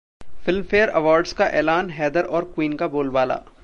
Filmfare 0.45 0.89
awards 0.91 1.33
का 1.33 1.47
ऐलान, 1.59 1.89
'हैदर' 1.91 2.25
और 2.27 2.51
'क्वीन' 2.55 2.77
का 2.77 2.87
बोलबाला 2.89 3.41